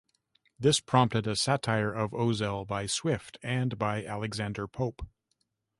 This 0.57 0.79
prompted 0.79 1.27
a 1.27 1.35
satire 1.35 1.93
of 1.93 2.09
Ozell 2.11 2.65
by 2.65 2.87
Swift 2.87 3.37
and 3.43 3.77
by 3.77 4.03
Alexander 4.03 4.67
Pope. 4.67 5.05